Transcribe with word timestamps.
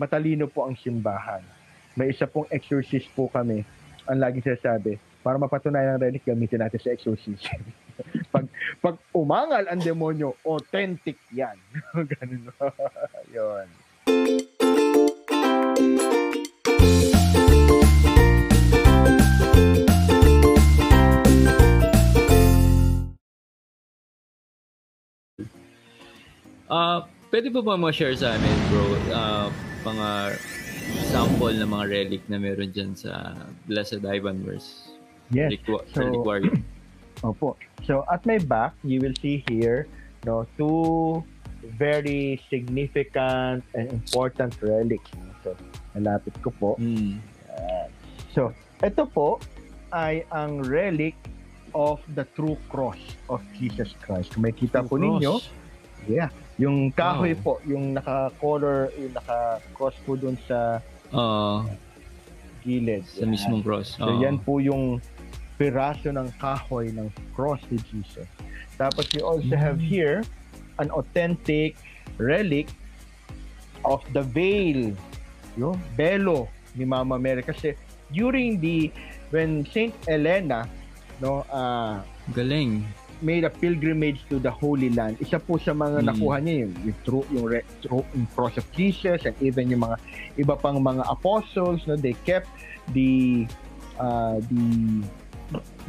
matalino 0.00 0.48
po 0.48 0.64
ang 0.64 0.72
simbahan. 0.80 1.44
May 1.92 2.16
isa 2.16 2.24
pong 2.24 2.48
exorcist 2.48 3.12
po 3.12 3.28
kami. 3.28 3.68
Ang 4.08 4.16
lagi 4.16 4.40
sinasabi, 4.40 4.96
para 5.20 5.36
mapatunayan 5.36 6.00
ang 6.00 6.02
relic, 6.08 6.24
gamitin 6.24 6.64
natin 6.64 6.80
sa 6.80 6.88
exorcism. 6.96 7.60
pag, 8.34 8.48
pag 8.80 8.96
umangal 9.12 9.68
ang 9.68 9.84
demonyo, 9.84 10.32
authentic 10.48 11.20
yan. 11.28 11.60
Ganun. 12.16 12.48
Yun. 13.36 13.68
Uh, 26.70 27.02
pwede 27.34 27.50
po 27.50 27.66
ba 27.66 27.74
ma-share 27.74 28.14
sa 28.14 28.38
amin, 28.38 28.56
bro, 28.70 28.94
uh, 29.10 29.50
mga 29.82 30.38
sample 31.10 31.54
ng 31.56 31.70
mga 31.70 31.84
relic 31.88 32.22
na 32.28 32.36
meron 32.38 32.70
dyan 32.70 32.92
sa 32.92 33.34
Blessed 33.66 34.04
Ivan 34.04 34.42
verse? 34.44 34.92
Yes. 35.30 35.54
Reliqu- 35.54 35.86
so, 35.94 36.00
reliquary. 36.02 36.50
Opo. 37.26 37.56
So, 37.84 38.04
at 38.08 38.24
my 38.24 38.38
back, 38.38 38.72
you 38.82 39.00
will 39.00 39.16
see 39.20 39.44
here, 39.48 39.86
no, 40.24 40.48
two 40.56 41.20
very 41.76 42.40
significant 42.48 43.64
and 43.76 43.86
important 43.92 44.56
relics. 44.64 45.12
So, 45.44 45.56
nalapit 45.92 46.36
ko 46.40 46.50
po. 46.56 46.70
Mm. 46.80 47.20
So, 48.32 48.54
ito 48.80 49.04
po 49.10 49.42
ay 49.90 50.22
ang 50.30 50.62
relic 50.62 51.18
of 51.74 52.02
the 52.14 52.26
true 52.34 52.58
cross 52.70 52.98
of 53.30 53.42
Jesus 53.58 53.94
Christ. 54.02 54.34
Kung 54.34 54.46
makita 54.46 54.86
po 54.86 54.98
ninyo, 54.98 55.38
yeah, 56.06 56.30
yung 56.60 56.92
kahoy 56.92 57.32
Wow. 57.32 57.40
po, 57.40 57.52
yung 57.64 57.96
naka-color, 57.96 58.92
yung 58.94 59.16
naka-cross 59.16 59.96
po 60.04 60.12
dun 60.14 60.36
sa 60.44 60.84
Uh, 61.08 61.64
gilid. 62.60 63.02
sa 63.08 63.24
Yan. 63.24 63.32
mismong 63.32 63.62
cross. 63.64 63.96
So, 63.96 64.04
Oo. 64.06 64.20
yan 64.20 64.36
po 64.38 64.60
yung 64.60 65.00
piraso 65.56 66.12
ng 66.12 66.28
kahoy 66.36 66.92
ng 66.92 67.08
cross 67.32 67.58
ni 67.66 67.80
Jesus. 67.82 68.28
Tapos 68.76 69.08
you 69.10 69.20
also 69.20 69.56
have 69.56 69.76
Mm. 69.76 69.88
here 69.88 70.16
an 70.78 70.88
authentic 70.90 71.76
relic 72.16 72.68
of 73.82 74.04
the 74.12 74.20
veil, 74.22 74.92
yung 75.56 75.76
belo 75.94 76.48
ni 76.72 76.84
Mama 76.84 77.16
Mary. 77.16 77.40
Kasi 77.40 77.72
during 78.08 78.56
the, 78.56 78.92
when 79.28 79.64
Saint 79.66 79.92
Elena, 80.06 80.68
no, 81.18 81.42
uh, 81.48 82.00
Galing. 82.30 82.84
Made 83.20 83.44
a 83.44 83.52
pilgrimage 83.52 84.20
to 84.28 84.38
the 84.38 84.50
Holy 84.50 84.88
Land. 84.88 85.20
Isa 85.20 85.36
po 85.36 85.56
sa 85.56 85.72
mga 85.72 86.00
Mm. 86.00 86.06
nakuha 86.08 86.36
niya 86.38 86.54
yung, 86.64 86.72
yung, 86.82 86.98
true, 87.02 87.26
yung, 87.30 87.46
re, 87.46 87.60
true, 87.80 88.04
yung 88.12 88.26
cross 88.32 88.56
of 88.56 88.66
Jesus 88.72 89.24
and 89.24 89.36
even 89.40 89.68
yung 89.68 89.84
mga 89.84 89.96
iba 90.36 90.54
pang 90.54 90.76
mga 90.76 91.04
apostles, 91.06 91.84
no, 91.84 91.94
they 91.94 92.16
kept 92.24 92.48
the 92.92 93.44
uh, 93.96 94.40
the 94.48 94.64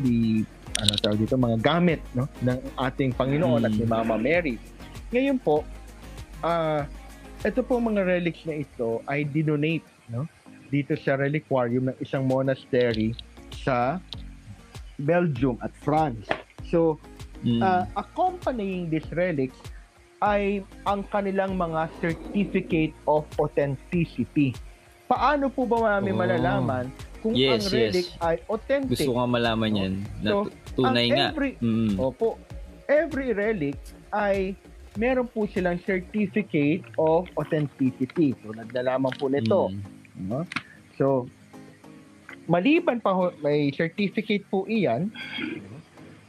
the 0.04 0.44
ano 0.78 0.92
tawag 0.98 1.20
dito 1.20 1.38
mga 1.38 1.58
gamit 1.62 2.02
no 2.12 2.26
ng 2.42 2.58
ating 2.80 3.14
Panginoon 3.14 3.62
Mm. 3.62 3.68
at 3.68 3.74
ni 3.74 3.86
Mama 3.86 4.16
Mary. 4.18 4.56
Ngayon 5.12 5.38
po, 5.38 5.64
ah 6.42 6.84
ito 7.42 7.62
po 7.62 7.78
mga 7.78 8.06
relics 8.06 8.46
na 8.46 8.60
ito 8.60 9.02
ay 9.06 9.24
dinonate 9.24 9.86
no 10.10 10.26
dito 10.68 10.96
sa 10.96 11.16
reliquarium 11.16 11.90
ng 11.90 11.98
isang 12.00 12.24
monastery 12.24 13.12
sa 13.54 14.00
Belgium 14.98 15.58
at 15.60 15.74
France. 15.76 16.26
So, 16.64 16.96
Mm. 17.42 17.62
Uh, 17.62 17.84
accompanying 17.98 18.90
these 18.90 19.08
relics 19.14 19.58
ay 20.22 20.62
ang 20.86 21.02
kanilang 21.10 21.58
mga 21.58 21.90
certificate 21.98 22.94
of 23.10 23.26
authenticity. 23.42 24.54
Paano 25.10 25.50
po 25.50 25.66
ba 25.66 25.98
namin 25.98 26.14
Oh. 26.14 26.20
malalaman 26.22 26.86
kung 27.20 27.34
Yes, 27.34 27.66
ang 27.66 27.74
relic 27.74 28.06
yes. 28.06 28.22
ay 28.22 28.36
authentic? 28.46 28.94
Gusto 28.94 29.10
ko 29.12 29.18
nga 29.18 29.30
malaman 29.30 29.72
yan. 29.74 29.94
Na 30.22 30.30
So, 30.30 30.38
tunay 30.78 31.10
ang 31.10 31.18
nga. 31.18 31.28
every- 31.34 31.58
Mm. 31.58 31.98
Opo. 31.98 32.38
Every 32.86 33.34
relic 33.34 33.78
ay 34.14 34.54
meron 34.96 35.26
po 35.26 35.50
silang 35.50 35.82
certificate 35.82 36.86
of 37.02 37.26
authenticity. 37.40 38.38
Tulad 38.46 38.70
na 38.70 38.82
lamang 38.86 39.14
po 39.18 39.26
nito. 39.28 39.74
Mm. 39.74 39.82
No? 40.30 40.46
So, 41.02 41.26
maliban 42.46 43.02
pa 43.02 43.16
ho, 43.16 43.34
may 43.42 43.74
certificate 43.74 44.46
po 44.48 44.68
iyan. 44.68 45.10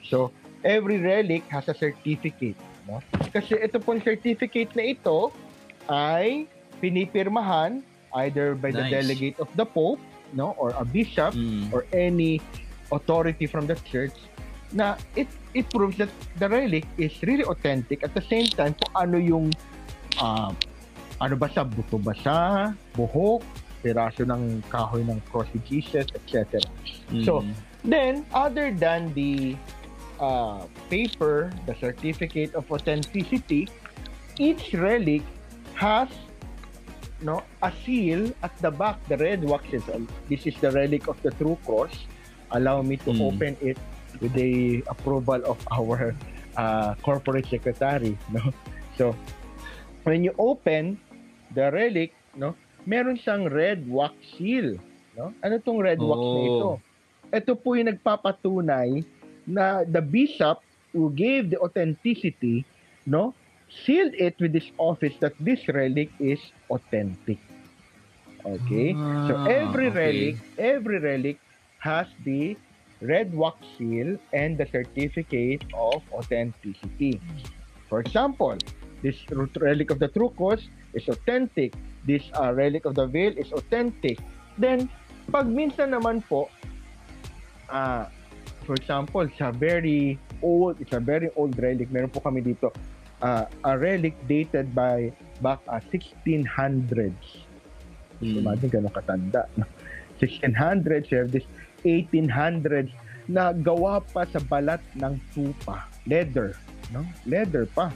So, 0.07 0.33
every 0.65 0.99
relic 0.99 1.43
has 1.51 1.69
a 1.69 1.75
certificate. 1.75 2.57
No? 2.87 2.99
Kasi 3.31 3.59
ito 3.59 3.79
pong 3.79 4.03
certificate 4.03 4.75
na 4.75 4.91
ito 4.91 5.31
ay 5.87 6.47
pinipirmahan 6.79 7.83
either 8.23 8.55
by 8.55 8.71
the 8.71 8.83
Nice. 8.83 8.93
delegate 8.93 9.37
of 9.39 9.49
the 9.55 9.65
Pope 9.65 9.99
no 10.33 10.57
or 10.57 10.73
a 10.81 10.85
bishop 10.85 11.37
Mm. 11.37 11.69
or 11.71 11.85
any 11.93 12.41
authority 12.91 13.45
from 13.45 13.69
the 13.69 13.77
church 13.85 14.17
na 14.73 14.97
it 15.13 15.29
it 15.53 15.69
proves 15.69 16.01
that 16.01 16.09
the 16.41 16.49
relic 16.49 16.89
is 16.97 17.13
really 17.23 17.45
authentic 17.45 18.01
at 18.01 18.17
the 18.17 18.25
same 18.25 18.49
time 18.49 18.73
kung 18.73 18.93
ano 18.97 19.17
yung 19.21 19.47
ah, 20.17 20.49
ano 21.21 21.35
ba 21.37 21.49
sa 21.53 21.63
buto 21.65 22.01
ba 22.01 22.17
sa 22.17 22.37
buhok 22.97 23.45
piraso 23.85 24.25
ng 24.25 24.65
kahoy 24.73 25.05
ng 25.05 25.21
cross 25.29 25.49
Jesus 25.69 26.09
etc. 26.09 26.59
Mm. 27.13 27.25
So, 27.25 27.45
Then 27.83 28.23
other 28.31 28.71
than 28.71 29.11
the 29.11 29.59
uh, 30.23 30.63
paper 30.89 31.51
the 31.67 31.75
certificate 31.77 32.55
of 32.55 32.63
authenticity 32.71 33.67
each 34.39 34.73
relic 34.79 35.21
has 35.75 36.07
no 37.21 37.43
a 37.63 37.71
seal 37.83 38.31
at 38.43 38.55
the 38.63 38.71
back 38.71 38.97
the 39.11 39.17
red 39.19 39.43
wax 39.43 39.67
is 39.75 39.83
this 40.31 40.47
is 40.47 40.55
the 40.63 40.71
relic 40.71 41.07
of 41.07 41.19
the 41.27 41.31
true 41.37 41.59
cross 41.67 41.93
allow 42.55 42.81
me 42.83 42.97
to 42.97 43.11
Mm. 43.11 43.21
open 43.29 43.53
it 43.61 43.79
with 44.21 44.33
the 44.35 44.83
approval 44.87 45.41
of 45.47 45.59
our 45.75 46.15
uh, 46.57 46.95
corporate 47.03 47.47
secretary 47.49 48.15
no 48.31 48.43
so 48.99 49.15
when 50.05 50.23
you 50.23 50.35
open 50.39 50.99
the 51.55 51.67
relic 51.73 52.13
no 52.37 52.55
meron 52.85 53.15
siyang 53.17 53.47
red 53.49 53.87
wax 53.87 54.13
seal 54.37 54.77
no 55.17 55.31
ano 55.41 55.57
tong 55.63 55.79
red 55.81 55.99
wax 56.03 56.19
na 56.21 56.39
Oh. 56.39 56.47
ito 56.51 56.71
ito 57.33 57.53
po 57.57 57.73
yung 57.79 57.89
nagpapatunay 57.89 59.01
na 59.47 59.85
the 59.85 60.01
bishop 60.01 60.61
who 60.93 61.11
gave 61.13 61.51
the 61.51 61.59
authenticity 61.61 62.65
no 63.07 63.35
sealed 63.85 64.15
it 64.15 64.37
with 64.41 64.53
this 64.53 64.71
office 64.79 65.15
that 65.21 65.33
this 65.41 65.61
relic 65.69 66.13
is 66.21 66.41
authentic 66.71 67.39
okay 68.45 68.99
so 69.27 69.37
Ah, 69.37 69.47
every 69.47 69.89
okay. 69.89 69.99
relic 70.03 70.37
every 70.59 70.99
relic 70.99 71.39
has 71.79 72.07
the 72.25 72.57
red 73.03 73.35
wax 73.35 73.59
seal 73.79 74.17
and 74.33 74.57
the 74.57 74.67
certificate 74.71 75.65
of 75.75 76.03
authenticity. 76.13 77.21
For 77.89 77.99
example, 78.01 78.57
this 79.03 79.19
relic 79.59 79.91
of 79.91 79.99
the 79.99 80.09
true 80.09 80.31
cross 80.37 80.63
is 80.95 81.09
authentic. 81.09 81.75
This 82.07 82.23
uh, 82.39 82.55
relic 82.55 82.85
of 82.87 82.95
the 82.95 83.07
veil 83.07 83.35
is 83.37 83.51
authentic. 83.53 84.19
Then, 84.57 84.89
pag 85.35 85.51
minsan 85.51 85.91
naman 85.91 86.23
po, 86.31 86.47
ah, 87.67 88.07
for 88.63 88.75
example, 88.75 89.27
sa 89.39 89.51
very 89.51 90.19
old, 90.43 90.81
it's 90.81 90.95
a 90.95 91.03
very 91.03 91.31
old 91.37 91.59
relic. 91.59 91.91
Meron 91.91 92.11
po 92.11 92.21
kami 92.21 92.43
dito, 92.43 92.71
ah, 93.23 93.47
a 93.67 93.73
relic 93.79 94.15
dated 94.27 94.75
by 94.75 95.11
back 95.43 95.63
uh, 95.71 95.83
1600s. 95.91 97.47
Mm. 98.23 98.43
Imagine 98.43 98.71
gano'ng 98.71 98.95
katanda. 98.95 99.47
no? 99.59 99.67
1600s, 100.23 101.11
you 101.11 101.19
have 101.19 101.35
this 101.35 101.47
1800s 101.83 102.95
na 103.27 103.51
gawa 103.51 104.03
pa 104.03 104.23
sa 104.31 104.39
balat 104.39 104.83
ng 104.95 105.19
tupa. 105.35 105.87
Leather. 106.07 106.55
No? 106.95 107.03
Leather 107.27 107.67
pa. 107.67 107.91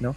No? 0.00 0.12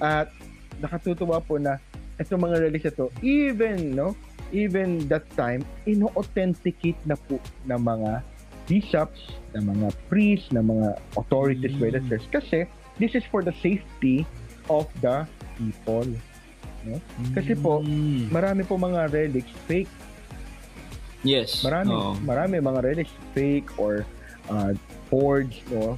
At 0.00 0.32
nakatutuwa 0.80 1.40
po 1.44 1.60
na 1.60 1.76
itong 2.20 2.44
mga 2.48 2.56
relics 2.68 2.88
ito, 2.88 3.10
even, 3.20 3.92
no? 3.92 4.16
Even 4.54 5.02
that 5.10 5.26
time, 5.34 5.66
ino-authenticate 5.82 6.98
na 7.08 7.18
po 7.18 7.42
ng 7.66 7.80
mga 7.80 8.22
bishops, 8.66 9.36
ng 9.54 9.64
mga 9.70 9.88
priests, 10.08 10.48
ng 10.50 10.64
mga 10.64 10.98
authorities 11.16 11.74
by 11.76 11.90
the 11.90 12.00
Mm. 12.00 12.08
church. 12.08 12.26
Kasi, 12.30 12.58
this 12.98 13.14
is 13.14 13.22
for 13.28 13.44
the 13.44 13.54
safety 13.62 14.24
of 14.66 14.88
the 15.00 15.28
people. 15.56 16.08
Kasi 17.32 17.56
po, 17.56 17.80
Mm. 17.80 18.28
Marami 18.28 18.62
po 18.64 18.76
mga 18.76 19.08
relics 19.08 19.52
fake 19.64 19.88
Yes. 21.24 21.64
Marami, 21.64 21.96
Oo. 21.96 22.12
marami 22.20 22.60
mga 22.60 22.80
relics 22.84 23.14
fake 23.32 23.72
or 23.80 24.04
uh, 24.52 24.76
forged, 25.08 25.64
no? 25.72 25.96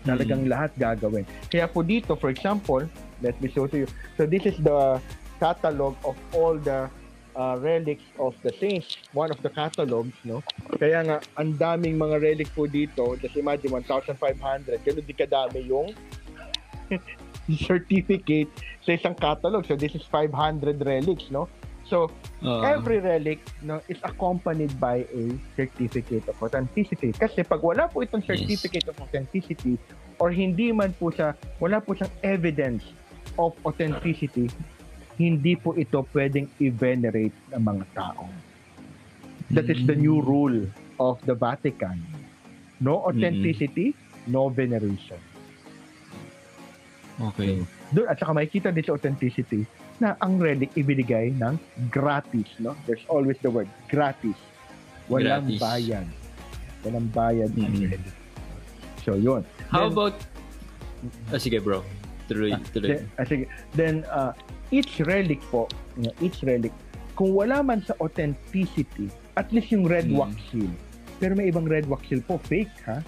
Talagang 0.00 0.48
Mm. 0.48 0.52
lahat 0.56 0.72
gagawin. 0.80 1.28
Kaya 1.52 1.68
po 1.68 1.84
dito, 1.84 2.16
for 2.16 2.32
example, 2.32 2.80
let 3.20 3.36
me 3.44 3.52
show 3.52 3.68
to 3.68 3.84
you. 3.84 3.88
So 4.16 4.24
this 4.24 4.48
is 4.48 4.56
the 4.64 4.96
catalog 5.36 5.92
of 6.08 6.16
all 6.32 6.56
the 6.56 6.88
uh, 7.40 7.56
relics 7.56 8.04
of 8.20 8.36
the 8.44 8.52
saints. 8.60 9.00
One 9.16 9.32
of 9.32 9.40
the 9.40 9.48
catalogs, 9.48 10.12
no? 10.28 10.44
Kaya 10.76 11.00
nga, 11.08 11.16
ang 11.40 11.56
daming 11.56 11.96
mga 11.96 12.20
relic 12.20 12.52
po 12.52 12.68
dito. 12.68 13.16
Just 13.16 13.40
imagine, 13.40 13.72
1,500. 13.72 14.20
Ganun 14.84 15.04
di 15.08 15.14
kadami 15.16 15.64
yung 15.64 15.96
certificate 17.64 18.52
sa 18.84 18.92
isang 18.92 19.16
catalog. 19.16 19.64
So 19.64 19.74
this 19.74 19.96
is 19.96 20.04
500 20.04 20.84
relics, 20.84 21.32
no? 21.32 21.48
So, 21.90 22.06
Oo. 22.46 22.62
every 22.62 23.02
relic 23.02 23.42
no 23.66 23.82
is 23.90 23.98
accompanied 24.06 24.70
by 24.78 25.02
a 25.10 25.34
certificate 25.58 26.22
of 26.30 26.38
authenticity. 26.38 27.10
Kasi 27.10 27.42
pag 27.42 27.58
wala 27.58 27.90
po 27.90 28.06
itong 28.06 28.22
Yes. 28.22 28.38
certificate 28.38 28.86
of 28.86 28.94
authenticity 29.02 29.74
or 30.22 30.30
hindi 30.30 30.70
man 30.70 30.94
po 30.94 31.10
siya, 31.10 31.34
wala 31.58 31.82
po 31.82 31.98
siyang 31.98 32.14
evidence 32.22 32.86
of 33.34 33.58
authenticity, 33.66 34.46
hindi 35.20 35.52
po 35.52 35.76
ito 35.76 36.00
pwedeng 36.16 36.48
i-venerate 36.56 37.36
ng 37.52 37.60
mga 37.60 37.84
tao. 37.92 38.24
That 39.52 39.68
is 39.68 39.84
the 39.84 39.92
new 39.92 40.24
rule 40.24 40.64
of 40.96 41.20
the 41.28 41.36
Vatican. 41.36 42.00
No 42.80 43.04
authenticity, 43.04 43.92
no 44.24 44.48
veneration. 44.48 45.20
Okay. 47.20 47.60
Doon, 47.92 48.06
at 48.08 48.16
saka 48.16 48.32
makikita 48.32 48.72
din 48.72 48.80
sa 48.80 48.96
authenticity 48.96 49.68
na 50.00 50.16
ang 50.24 50.40
relic 50.40 50.72
ibinigay 50.72 51.36
ng 51.36 51.60
gratis, 51.92 52.48
no? 52.56 52.72
There's 52.88 53.04
always 53.12 53.36
the 53.44 53.52
word 53.52 53.68
gratis. 53.92 54.38
Walang 55.12 55.52
Gratis. 55.52 55.60
bayad. 55.60 56.06
Walang 56.80 57.08
bayad 57.12 57.50
ang 57.52 57.68
Mhm. 57.68 57.92
relic. 57.92 58.14
So, 59.04 59.20
yun. 59.20 59.44
How 59.68 59.84
Then- 59.84 59.92
about... 59.92 60.16
Ah, 61.28 61.36
sige 61.36 61.60
bro. 61.60 61.84
Tuloy, 62.24 62.54
Ah, 62.54 62.62
tuloy. 62.72 62.88
Then, 62.96 63.02
ah, 63.18 63.26
sige. 63.26 63.44
Then, 63.74 63.94
uh, 64.08 64.32
each 64.70 65.02
relic 65.04 65.42
po, 65.50 65.66
each 66.22 66.42
relic, 66.42 66.72
kung 67.14 67.36
wala 67.36 67.60
man 67.60 67.84
sa 67.84 67.92
authenticity, 68.00 69.10
at 69.36 69.50
least 69.52 69.70
yung 69.70 69.84
red 69.84 70.08
Mm. 70.08 70.16
wax 70.16 70.32
seal. 70.50 70.72
Pero 71.20 71.36
may 71.36 71.52
ibang 71.52 71.68
red 71.68 71.84
wax 71.84 72.08
seal 72.08 72.24
po, 72.24 72.40
fake 72.48 72.72
ha? 72.88 73.04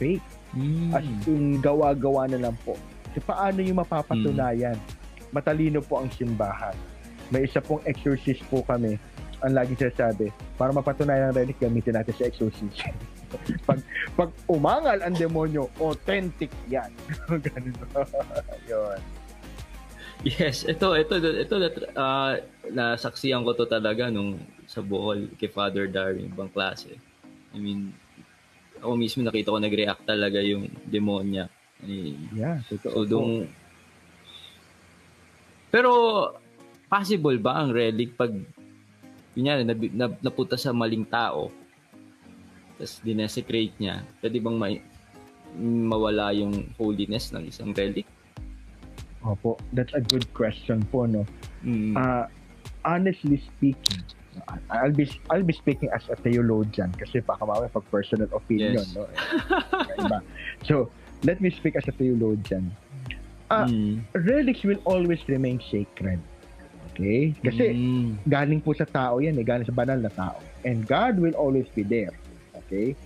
Fake. 0.00 0.24
Mm. 0.56 0.90
As 0.96 1.04
in, 1.28 1.60
gawa-gawa 1.60 2.28
na 2.28 2.48
lang 2.48 2.56
po. 2.64 2.76
So, 3.12 3.20
paano 3.20 3.60
yung 3.60 3.76
mapapatunayan? 3.76 4.76
Matalino 5.32 5.84
po 5.84 6.00
ang 6.00 6.08
simbahan. 6.12 6.76
May 7.28 7.44
isa 7.44 7.60
pong 7.60 7.80
exorcist 7.84 8.44
po 8.48 8.64
kami. 8.64 8.96
Ang 9.42 9.52
lagi 9.58 9.74
sinasabi, 9.74 10.30
para 10.54 10.70
mapatunayan 10.70 11.32
ang 11.32 11.36
relic, 11.36 11.58
gamitin 11.58 11.98
natin 11.98 12.14
sa 12.14 12.24
exorcism. 12.28 12.94
pag, 13.68 13.80
pag 14.14 14.30
umangal 14.46 15.00
ang 15.00 15.16
demonyo, 15.16 15.66
authentic 15.80 16.52
yan. 16.68 16.92
Ganun. 17.48 17.74
Yun. 18.70 19.00
Yes, 20.22 20.62
ito, 20.62 20.94
ito, 20.94 21.14
ito, 21.18 21.54
uh, 21.98 22.38
nasaksiyan 22.70 23.42
ko 23.42 23.58
to 23.58 23.66
talaga 23.66 24.06
nung 24.06 24.38
sa 24.70 24.78
Bohol 24.78 25.26
kay 25.34 25.50
Father 25.50 25.90
Darwin, 25.90 26.30
ibang 26.30 26.46
klase. 26.46 26.94
I 27.50 27.58
mean, 27.58 27.90
ako 28.78 28.94
mismo 28.94 29.26
nakita 29.26 29.50
ko 29.50 29.58
nag-react 29.58 30.06
talaga 30.06 30.38
yung 30.38 30.70
demonya. 30.86 31.50
Eh, 31.82 32.14
Yeah, 32.38 32.62
totoo. 32.70 32.94
So, 32.94 33.00
po. 33.02 33.10
dung... 33.10 33.30
Pero, 35.74 35.90
possible 36.86 37.42
ba 37.42 37.58
ang 37.58 37.74
relic 37.74 38.14
pag, 38.14 38.30
kunyari, 39.34 39.66
nab, 39.66 39.80
nab, 39.90 40.12
napunta 40.22 40.54
sa 40.54 40.70
maling 40.70 41.02
tao, 41.08 41.50
tapos 42.78 43.02
dinesecrate 43.02 43.74
niya, 43.82 44.06
pwede 44.22 44.38
bang 44.38 44.58
ma- 44.58 44.86
mawala 45.58 46.30
yung 46.30 46.70
holiness 46.78 47.34
ng 47.34 47.50
isang 47.50 47.74
relic? 47.74 48.06
Opo, 49.24 49.58
that's 49.72 49.94
a 49.94 50.00
good 50.00 50.26
question 50.34 50.82
po, 50.90 51.06
no? 51.06 51.22
Mm. 51.64 51.94
Uh, 51.94 52.26
honestly 52.84 53.38
speaking, 53.38 54.02
I'll 54.70 54.90
be 54.90 55.06
I'll 55.30 55.46
be 55.46 55.52
speaking 55.52 55.90
as 55.94 56.02
a 56.10 56.16
theologian 56.16 56.90
kasi 56.98 57.20
baka 57.22 57.46
mamaya 57.46 57.70
pag 57.70 57.86
personal 57.86 58.26
opinion, 58.34 58.82
Yes. 58.82 58.96
no? 58.98 59.06
Iba. 60.02 60.18
So, 60.66 60.90
let 61.22 61.38
me 61.38 61.54
speak 61.54 61.78
as 61.78 61.86
a 61.86 61.94
theologian. 61.94 62.74
Ah, 63.46 63.68
Mm. 63.68 64.02
Relics 64.16 64.64
will 64.64 64.80
always 64.88 65.20
remain 65.28 65.60
sacred. 65.70 66.18
Okay? 66.92 67.36
Kasi 67.44 67.76
Mm. 67.76 68.18
galing 68.26 68.58
po 68.58 68.74
sa 68.74 68.88
tao 68.88 69.20
yan, 69.22 69.38
eh, 69.38 69.46
galing 69.46 69.68
sa 69.68 69.76
banal 69.76 70.00
na 70.02 70.10
tao. 70.10 70.40
And 70.66 70.82
God 70.82 71.20
will 71.22 71.36
always 71.38 71.68
be 71.70 71.84
there. 71.86 72.16
Okay? 72.66 72.96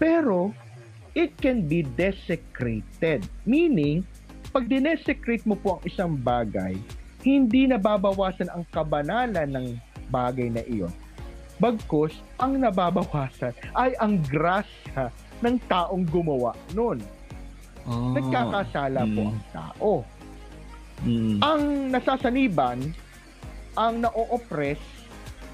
Pero, 0.00 0.56
it 1.12 1.36
can 1.38 1.68
be 1.68 1.84
desecrated. 1.84 3.28
Meaning, 3.44 4.08
pag 4.50 4.66
dinesecrate 4.66 5.46
mo 5.46 5.54
po 5.54 5.78
ang 5.78 5.82
isang 5.86 6.12
bagay, 6.14 6.74
hindi 7.22 7.70
nababawasan 7.70 8.50
ang 8.50 8.66
kabanalan 8.68 9.46
ng 9.46 9.66
bagay 10.10 10.50
na 10.50 10.62
iyon. 10.66 10.90
Bagkus, 11.60 12.16
ang 12.40 12.56
nababawasan 12.56 13.52
ay 13.76 13.94
ang 14.00 14.18
grasya 14.26 15.12
ng 15.38 15.56
taong 15.68 16.02
gumawa 16.08 16.56
nun. 16.72 16.98
Ah. 17.84 18.12
Nagkakasala 18.16 19.04
po 19.06 19.22
Mm. 19.22 19.30
ang 19.30 19.40
tao. 19.52 19.90
Mm. 21.00 21.36
Ang 21.40 21.62
nasasaniban, 21.92 22.78
ang 23.72 23.94
na-oppress, 24.00 24.80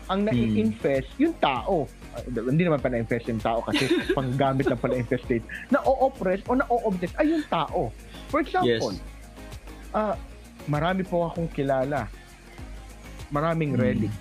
ang 0.07 0.23
nai-infest, 0.25 1.11
yung 1.19 1.35
tao. 1.37 1.87
Ah, 2.15 2.23
hindi 2.23 2.63
naman 2.63 2.79
pa 2.79 2.89
na-infest 2.89 3.27
yung 3.27 3.43
tao 3.43 3.59
kasi 3.61 3.87
panggamit 4.19 4.67
lang 4.67 4.79
pala 4.79 4.95
infestate. 4.95 5.43
Na-oppress 5.69 6.47
o 6.47 6.55
na-obsess 6.55 7.13
ay 7.19 7.27
yung 7.29 7.47
tao. 7.47 7.91
For 8.27 8.41
example, 8.41 8.95
ah 9.93 10.15
marami 10.67 11.03
po 11.03 11.25
akong 11.25 11.49
kilala. 11.49 12.11
Maraming 13.29 13.75
Mm. 13.75 13.81
relic. 13.81 14.15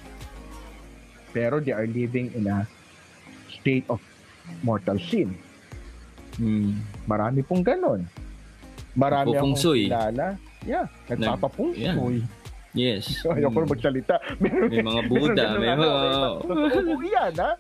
Pero 1.30 1.60
they 1.60 1.72
are 1.72 1.86
living 1.86 2.32
in 2.34 2.48
a 2.48 2.64
state 3.52 3.86
of 3.88 4.00
mortal 4.62 4.98
sin. 5.02 5.36
Mm. 6.38 6.80
Marami 7.06 7.42
pong 7.42 7.62
ganon. 7.62 8.06
Marami 8.94 9.36
akong 9.36 9.58
kilala. 9.58 10.38
Yeah, 10.64 10.88
nagpapapungsoy. 11.08 12.26
Yes. 12.74 13.08
Ayoko 13.30 13.62
na 13.62 13.66
Mm. 13.66 13.72
magsalita. 13.72 14.16
Meron, 14.42 14.68
May 14.70 14.84
mga 14.84 15.02
Buddha, 15.12 15.46
may 15.56 15.70
mga... 15.72 15.86
ano, 15.86 16.30
Totoo 16.44 17.02
yan, 17.02 17.34
ha? 17.38 17.52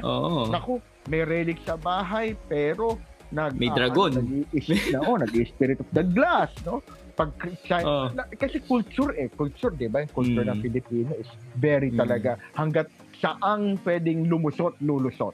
Oo. 0.00 0.46
Naku, 0.48 0.72
may 1.08 1.22
relic 1.22 1.58
sa 1.64 1.74
bahay, 1.74 2.32
pero 2.46 2.96
nag, 3.32 3.56
May 3.56 3.72
ah, 3.72 3.74
dragon. 3.74 4.12
nag-i-is- 4.12 4.92
na, 4.92 5.00
oh, 5.08 5.16
nag-spirit 5.16 5.80
of 5.80 5.88
the 5.96 6.04
glass, 6.04 6.52
no? 6.68 6.84
Pag 7.16 7.32
Christian, 7.36 7.84
Oh. 7.84 8.08
na- 8.12 8.28
kasi 8.28 8.60
culture 8.60 9.12
eh, 9.16 9.28
culture, 9.32 9.72
di 9.72 9.88
ba? 9.88 10.04
Yung 10.04 10.12
culture 10.12 10.44
Mm. 10.44 10.52
ng 10.52 10.60
Pilipino 10.60 11.12
is 11.16 11.28
very 11.56 11.92
Mm. 11.92 11.96
talaga, 11.96 12.36
hanggat 12.52 12.88
saang 13.20 13.80
pwedeng 13.84 14.28
lumusot, 14.28 14.76
lulusot. 14.80 15.32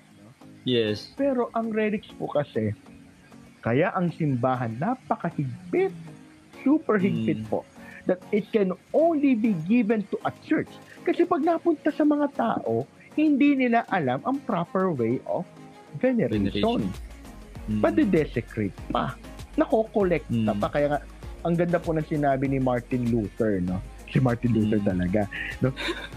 Yes. 0.62 1.15
Pero 1.15 1.50
ang 1.55 1.71
relics 1.71 2.11
po 2.15 2.27
kasi, 2.27 2.75
kaya 3.61 3.91
ang 3.95 4.15
simbahan 4.15 4.79
napakahigpit, 4.79 5.94
super 6.62 6.99
higpit 6.99 7.43
Mm. 7.43 7.51
po, 7.51 7.62
that 8.06 8.19
it 8.33 8.49
can 8.51 8.73
only 8.91 9.35
be 9.35 9.55
given 9.67 10.03
to 10.09 10.19
a 10.25 10.33
church. 10.47 10.71
Kasi 11.05 11.25
pag 11.25 11.41
napunta 11.41 11.91
sa 11.91 12.03
mga 12.03 12.27
tao, 12.35 12.87
hindi 13.15 13.55
nila 13.55 13.87
alam 13.87 14.22
ang 14.22 14.39
proper 14.44 14.91
way 14.93 15.19
of 15.27 15.44
veneration. 15.96 16.53
Veneration. 16.53 17.07
Mm. 17.69 17.81
Pati-desecrate 17.84 18.79
pa. 18.89 19.15
Nako-collecta 19.55 20.53
Mm. 20.53 20.58
pa. 20.58 20.69
Kaya 20.72 20.87
nga, 20.91 21.01
ang 21.44 21.55
ganda 21.55 21.79
po 21.79 21.93
ng 21.93 22.05
sinabi 22.05 22.48
ni 22.48 22.58
Martin 22.58 23.13
Luther, 23.13 23.60
no? 23.60 23.79
Si 24.08 24.17
Martin 24.19 24.56
Luther 24.56 24.81
Mm. 24.81 24.89
talaga. 24.89 25.20
No? 25.60 25.69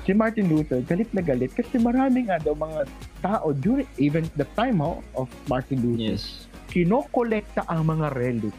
Si 0.08 0.16
Martin 0.16 0.48
Luther, 0.48 0.80
galit 0.82 1.12
na 1.12 1.20
galit 1.20 1.52
kasi 1.52 1.76
marami 1.76 2.32
nga 2.32 2.40
daw 2.40 2.56
mga 2.56 2.88
tao 3.20 3.52
during 3.52 3.86
even 4.00 4.24
the 4.40 4.48
time 4.56 4.80
ho, 4.80 5.04
of 5.14 5.28
Martin 5.46 5.84
Luther, 5.84 6.16
Yes. 6.16 6.48
kinokolekta 6.72 7.68
ang 7.68 7.92
mga 7.92 8.16
relic. 8.16 8.56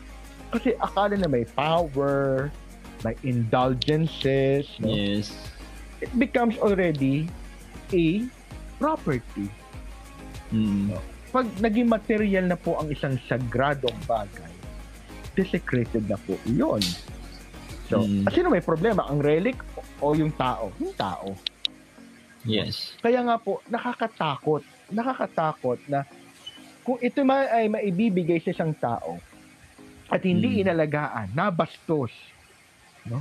Kasi 0.52 0.76
akala 0.76 1.16
na 1.16 1.32
may 1.32 1.48
power, 1.56 2.52
may 3.00 3.16
indulgences, 3.24 4.68
no? 4.78 4.92
Yes. 4.92 5.32
it 6.02 6.10
becomes 6.18 6.58
already 6.58 7.30
a 7.94 8.26
property. 8.76 9.46
Mm. 10.50 10.98
Pag 11.32 11.48
naging 11.58 11.88
material 11.88 12.44
na 12.44 12.54
po 12.54 12.76
ang 12.76 12.92
isang 12.92 13.16
sagradong 13.24 13.96
bagay, 14.04 14.52
desecrated 15.32 16.04
na 16.04 16.20
po 16.20 16.36
yun. 16.44 16.84
So, 17.88 18.04
Mm. 18.04 18.28
sino 18.28 18.46
may 18.48 18.60
problema? 18.60 19.08
Ang 19.08 19.18
relic 19.18 19.56
o 19.98 20.12
yung 20.12 20.32
tao? 20.32 20.68
Yung 20.76 20.92
tao. 20.92 21.32
Yes. 22.42 22.92
Kaya 23.00 23.22
nga 23.22 23.40
po, 23.40 23.64
nakakatakot. 23.66 24.60
Nakakatakot 24.88 25.80
na 25.88 26.04
kung 26.82 26.98
ito 26.98 27.22
ma 27.22 27.48
ay 27.48 27.70
maibibigay 27.70 28.42
sa 28.42 28.52
isang 28.52 28.74
tao 28.74 29.16
at 30.06 30.20
hindi 30.20 30.60
Mm. 30.60 30.68
inalagaan, 30.68 31.32
nabastos. 31.32 32.12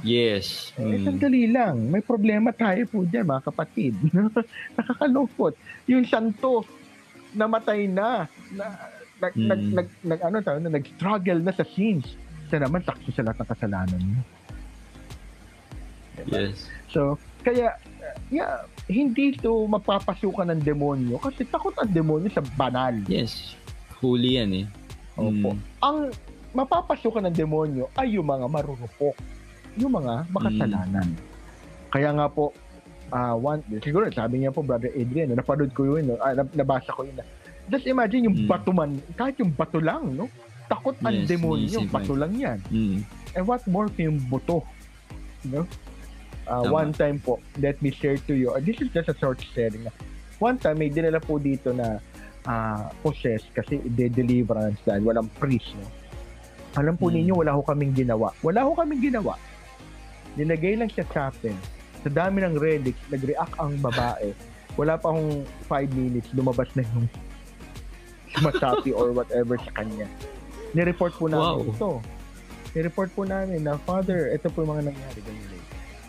Yes. 0.03 0.75
Eh, 0.75 0.99
Mm. 0.99 1.05
sandali 1.07 1.43
lang. 1.47 1.89
May 1.89 2.03
problema 2.03 2.51
tayo 2.51 2.85
po 2.85 3.01
dyan, 3.01 3.25
mga 3.25 3.43
kapatid. 3.47 3.93
Nakakalungkot. 4.77 5.55
Yung 5.87 6.05
santo, 6.05 6.67
namatay 7.33 7.87
na. 7.87 8.27
na 8.51 8.65
nag, 9.21 9.33
Mm. 9.37 9.47
nag, 9.47 9.61
nag, 9.61 9.87
nag, 10.01 10.19
ano, 10.25 10.35
tawag 10.41 10.61
na, 10.65 10.71
nag-struggle 10.73 11.39
na 11.45 11.53
sa 11.53 11.61
sins. 11.63 12.17
Siya 12.49 12.65
naman, 12.65 12.81
sakso 12.81 13.13
sa 13.13 13.21
lahat 13.21 13.45
ng 13.45 13.49
kasalanan 13.53 14.01
niya. 14.01 14.21
Diba? 16.21 16.37
Yes. 16.49 16.67
So, 16.89 17.15
kaya, 17.41 17.77
uh, 17.77 18.17
yeah, 18.33 18.65
hindi 18.89 19.37
ito 19.37 19.65
mapapasukan 19.65 20.51
ng 20.51 20.61
demonyo 20.61 21.17
kasi 21.21 21.47
takot 21.47 21.73
ang 21.79 21.93
demonyo 21.93 22.27
sa 22.33 22.43
banal. 22.57 22.93
Yes. 23.07 23.55
Huli 24.01 24.41
yan 24.41 24.51
eh. 24.53 24.65
Opo. 25.15 25.53
Mm. 25.53 25.59
Ang 25.85 25.97
mapapasukan 26.51 27.23
ng 27.29 27.35
demonyo 27.37 27.87
ay 27.95 28.17
yung 28.17 28.27
mga 28.27 28.49
marurupok, 28.49 29.15
yung 29.77 29.93
mga 29.95 30.27
makasalanan. 30.33 31.07
Mm. 31.13 31.19
Kaya 31.93 32.09
nga 32.17 32.27
po, 32.27 32.51
ah 33.11 33.35
one, 33.35 33.59
siguro 33.79 34.07
sabi 34.09 34.39
niya 34.39 34.51
po, 34.51 34.63
Brother 34.63 34.89
Adrian, 34.91 35.29
no, 35.29 35.35
napanood 35.35 35.71
ko 35.71 35.83
yun, 35.85 36.07
no, 36.07 36.15
ah, 36.17 36.31
nab- 36.31 36.51
nabasa 36.51 36.91
ko 36.91 37.03
yun. 37.03 37.15
Na, 37.15 37.23
just 37.67 37.85
imagine 37.85 38.25
yung 38.25 38.37
Mm. 38.43 38.47
bato 38.47 38.71
man, 38.71 38.95
kahit 39.13 39.35
yung 39.37 39.51
bato 39.51 39.77
lang, 39.77 40.15
no? 40.15 40.27
Takot 40.65 40.95
ang 41.03 41.13
Yes, 41.13 41.27
demonyo, 41.27 41.79
naisip 41.83 41.91
bato 41.91 42.15
lang 42.15 42.31
yan. 42.33 42.59
Mm. 42.67 43.03
And 43.35 43.43
what 43.43 43.63
more 43.67 43.87
kung 43.87 44.15
yung 44.15 44.19
buto? 44.25 44.63
No? 45.43 45.67
Uh, 46.47 46.63
Tama. 46.63 46.71
one 46.73 46.91
time 46.91 47.19
po, 47.19 47.37
let 47.57 47.75
me 47.79 47.91
share 47.91 48.15
to 48.17 48.33
you. 48.33 48.49
uh, 48.49 48.59
this 48.59 48.79
is 48.79 48.87
just 48.89 49.07
a 49.07 49.15
short 49.15 49.39
sharing. 49.51 49.83
One 50.39 50.57
time, 50.57 50.79
may 50.79 50.89
dinala 50.89 51.19
po 51.19 51.37
dito 51.37 51.69
na 51.69 51.99
uh, 52.43 52.89
possessed 52.99 53.51
kasi 53.51 53.77
de-deliverance 53.85 54.79
dahil 54.81 55.03
walang 55.03 55.29
priest. 55.37 55.75
No? 55.77 55.87
Alam 56.73 56.95
po 56.95 57.07
Hmm. 57.07 57.19
ninyo, 57.19 57.33
wala 57.35 57.51
ho 57.51 57.61
kaming 57.61 57.91
ginawa. 57.93 58.31
Wala 58.39 58.63
ho 58.63 58.71
kaming 58.73 59.03
ginawa. 59.03 59.35
Nilagay 60.33 60.79
lang 60.79 60.87
sa 60.89 61.03
chapel. 61.05 61.53
Sa 62.01 62.09
dami 62.09 62.41
ng 62.41 62.55
relics, 62.55 63.01
nag-react 63.07 63.53
ang 63.57 63.77
babae. 63.77 64.33
Wala 64.73 64.95
pa 64.95 65.09
akong 65.09 65.43
5 65.67 65.91
minutes, 65.93 66.27
lumabas 66.31 66.69
na 66.73 66.83
yung 66.87 67.05
masapi 68.45 68.89
or 68.89 69.11
whatever 69.11 69.59
sa 69.59 69.71
kanya. 69.75 70.07
Nireport 70.71 71.13
po 71.13 71.27
namin 71.27 71.45
Wow. 71.61 71.67
ito. 71.67 71.89
Nireport 72.71 73.09
po 73.11 73.21
namin 73.23 73.59
na, 73.61 73.75
Father, 73.77 74.31
ito 74.31 74.47
po 74.47 74.63
yung 74.63 74.71
mga 74.73 74.87
nangyari. 74.87 75.19
Ganyan. 75.19 75.59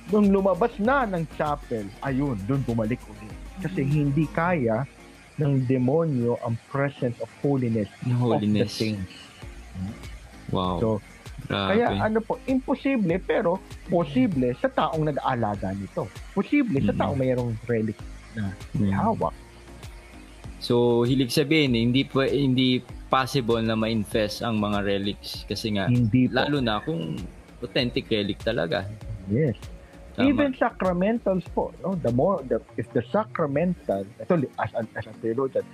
Nung 0.09 0.27
lumabas 0.31 0.71
na 0.79 1.03
ng 1.05 1.27
chapel, 1.33 1.87
ayun, 2.01 2.39
doon 2.45 2.63
bumalik 2.63 3.03
ulit. 3.09 3.35
Kasi 3.59 3.83
hindi 3.83 4.27
kaya 4.29 4.87
ng 5.35 5.65
demonyo 5.65 6.39
ang 6.41 6.55
presence 6.69 7.19
of 7.19 7.31
holiness, 7.41 7.91
Yung 8.03 8.21
of 8.23 8.39
the 8.39 8.47
holiness. 8.47 8.71
saints. 8.71 9.11
Wow. 10.49 10.79
So, 10.79 10.89
Grabe. 11.43 11.69
Kaya 11.75 11.87
ano 12.01 12.19
po, 12.19 12.39
imposible 12.45 13.19
pero 13.19 13.59
posible 13.87 14.55
sa 14.57 14.69
taong 14.69 15.05
nag-aalaga 15.05 15.73
nito. 15.73 16.07
Posible 16.33 16.79
sa 16.81 16.93
Mm. 16.93 16.99
taong 16.99 17.19
mayroong 17.19 17.53
relic 17.65 17.99
na 18.33 18.49
may 18.73 18.91
hawak. 18.91 19.35
So, 20.59 21.03
hilig 21.03 21.35
sabihin, 21.35 21.75
eh, 21.75 21.83
hindi 21.83 22.03
pa 22.03 22.25
hindi 22.25 22.79
possible 23.09 23.61
na 23.61 23.75
ma-infest 23.75 24.41
ang 24.41 24.57
mga 24.57 24.79
relics 24.81 25.43
kasi 25.45 25.75
nga 25.75 25.85
Hindi 25.85 26.31
po. 26.31 26.39
lalo 26.39 26.63
na 26.63 26.79
kung 26.79 27.19
authentic 27.59 28.07
relic 28.09 28.39
talaga. 28.41 28.87
Yes. 29.27 29.59
Tama. 30.13 30.29
Even 30.29 30.53
sacramentals 30.55 31.45
po, 31.51 31.73
no? 31.81 31.97
The 31.97 32.13
more 32.13 32.45
the 32.45 32.61
if 32.77 32.85
the 32.93 33.01
sacramental, 33.09 34.05
ito 34.05 34.33
as 34.57 34.71
as, 34.75 34.87
as 34.95 35.05
a 35.09 35.15
theologian, 35.19 35.65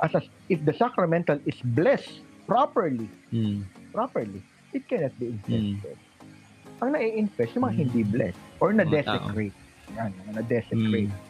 as, 0.00 0.12
as 0.14 0.24
if 0.48 0.64
the 0.64 0.72
sacramental 0.72 1.36
is 1.44 1.56
blessed 1.62 2.20
properly, 2.44 3.06
Mm. 3.28 3.64
properly, 3.92 4.40
it 4.74 4.84
cannot 4.84 5.14
be 5.16 5.30
Mm. 5.46 5.78
infested. 5.78 5.98
Ang 6.82 6.90
nai-infest 6.92 7.50
yung 7.54 7.64
mga 7.64 7.74
Mm. 7.74 7.82
hindi 7.86 8.00
blessed 8.04 8.40
or 8.58 8.68
na-desecrate. 8.74 9.56
Yan, 9.94 10.10
mga 10.12 10.32
na-desecrate. 10.36 11.12
Mm. 11.12 11.22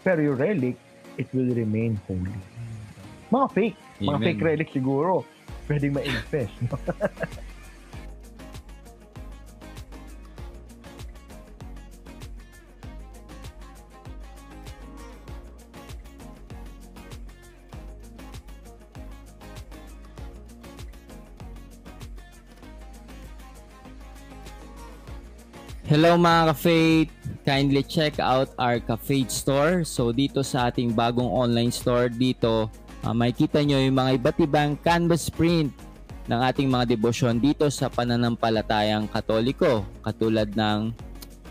Pero 0.00 0.18
yung 0.22 0.38
relic, 0.38 0.76
it 1.16 1.28
will 1.32 1.50
remain 1.50 1.96
holy. 2.04 2.36
Mga 3.28 3.46
fake. 3.50 3.78
Mga 3.98 4.08
Amen. 4.12 4.26
fake 4.26 4.42
relic 4.42 4.68
siguro. 4.70 5.24
Pwedeng 5.66 5.94
ma-infest. 5.94 6.54
Hello 25.90 26.14
mga 26.14 26.54
ka-Faith! 26.54 27.10
Kindly 27.42 27.82
check 27.82 28.22
out 28.22 28.54
our 28.62 28.78
ka-Faith 28.78 29.26
store. 29.26 29.82
So 29.82 30.14
dito 30.14 30.38
sa 30.46 30.70
ating 30.70 30.94
bagong 30.94 31.26
online 31.26 31.74
store 31.74 32.06
dito, 32.06 32.70
uh, 33.02 33.10
makikita 33.10 33.58
nyo 33.66 33.74
yung 33.82 33.98
mga 33.98 34.22
iba't 34.22 34.38
ibang 34.38 34.78
canvas 34.86 35.26
print 35.26 35.74
ng 36.30 36.40
ating 36.46 36.70
mga 36.70 36.94
debosyon 36.94 37.42
dito 37.42 37.66
sa 37.74 37.90
pananampalatayang 37.90 39.10
katoliko. 39.10 39.82
Katulad 40.06 40.54
ng 40.54 40.94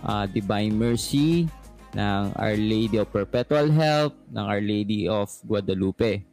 ah, 0.07 0.23
Divine 0.23 0.71
Mercy, 0.71 1.43
ng 1.91 2.31
Our 2.39 2.55
Lady 2.55 2.95
of 2.95 3.11
Perpetual 3.11 3.67
Help, 3.67 4.15
ng 4.31 4.39
Our 4.39 4.63
Lady 4.63 5.11
of 5.11 5.27
Guadalupe. 5.43 6.23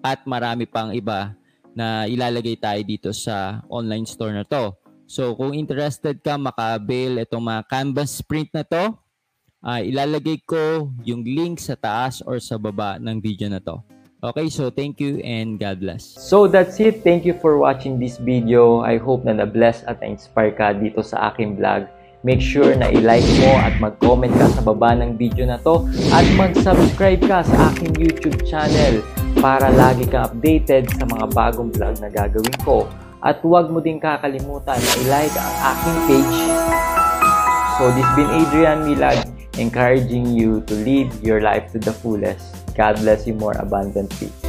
At 0.00 0.24
marami 0.24 0.64
pang 0.64 0.88
iba 0.88 1.36
na 1.76 2.08
ilalagay 2.08 2.56
tayo 2.56 2.80
dito 2.80 3.12
sa 3.12 3.60
online 3.68 4.08
store 4.08 4.40
na 4.40 4.48
to. 4.48 4.72
So 5.12 5.36
kung 5.36 5.52
interested 5.52 6.24
ka 6.24 6.40
maka-avail 6.40 7.20
itong 7.28 7.44
mga 7.44 7.68
canvas 7.68 8.24
print 8.24 8.48
na 8.56 8.64
to, 8.64 8.96
ah, 9.60 9.84
ilalagay 9.84 10.40
ko 10.48 10.88
yung 11.04 11.20
link 11.20 11.60
sa 11.60 11.76
taas 11.76 12.24
or 12.24 12.40
sa 12.40 12.56
baba 12.56 12.96
ng 12.96 13.20
video 13.20 13.52
na 13.52 13.60
to. 13.60 13.76
Okay, 14.24 14.48
so 14.48 14.72
thank 14.72 15.04
you 15.04 15.20
and 15.20 15.60
God 15.60 15.84
bless. 15.84 16.16
So 16.16 16.48
that's 16.48 16.80
it. 16.80 17.04
Thank 17.04 17.28
you 17.28 17.36
for 17.36 17.60
watching 17.60 18.00
this 18.00 18.16
video. 18.16 18.80
I 18.80 18.96
hope 18.96 19.28
na 19.28 19.36
na-bless 19.36 19.84
at 19.84 20.00
na-inspire 20.00 20.56
ka 20.56 20.72
dito 20.72 21.04
sa 21.04 21.28
aking 21.28 21.60
vlog. 21.60 21.84
Make 22.24 22.40
sure 22.40 22.72
na 22.72 22.88
i-like 22.88 23.26
mo 23.44 23.52
at 23.60 23.76
mag-comment 23.84 24.32
ka 24.32 24.48
sa 24.48 24.64
baba 24.64 24.96
ng 24.96 25.20
video 25.20 25.44
na 25.44 25.60
to 25.60 25.84
at 26.08 26.24
mag-subscribe 26.40 27.20
ka 27.20 27.44
sa 27.44 27.68
aking 27.74 28.00
YouTube 28.00 28.48
channel 28.48 29.04
para 29.44 29.68
lagi 29.76 30.08
kang 30.08 30.32
updated 30.32 30.88
sa 30.96 31.04
mga 31.04 31.28
bagong 31.36 31.68
vlog 31.68 32.00
na 32.00 32.08
gagawin 32.08 32.56
ko. 32.64 32.88
At 33.22 33.38
huwag 33.38 33.70
mo 33.70 33.78
din 33.78 34.02
kakalimutan 34.02 34.82
na 34.82 34.92
i-like 35.06 35.36
ang 35.38 35.54
aking 35.70 35.98
page. 36.10 36.38
So 37.78 37.94
this 37.94 38.10
been 38.18 38.26
Adrian 38.34 38.82
Milad 38.82 39.30
encouraging 39.62 40.34
you 40.34 40.58
to 40.66 40.74
live 40.82 41.14
your 41.22 41.38
life 41.38 41.70
to 41.70 41.78
the 41.78 41.94
fullest. 41.94 42.50
God 42.74 42.98
bless 42.98 43.22
you 43.22 43.38
more 43.38 43.54
abundantly. 43.62 44.41